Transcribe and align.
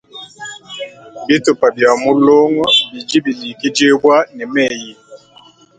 Bitupa 1.27 1.67
bia 1.75 1.91
mulongo 2.03 2.65
bidi 2.91 3.17
bilikidibwa 3.25 4.15
ne 4.35 4.45
meyi. 4.53 4.91